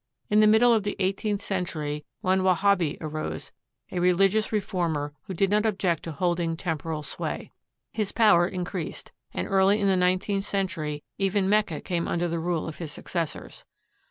[0.31, 3.51] In the middle of the eighteenth century one Wahhabi arose,
[3.91, 7.51] a religious re former who did not object to holding temporal sway.
[7.93, 12.67] His power increased, and early in the nineteenth century even Mecca came under the rule
[12.67, 13.63] of his successors.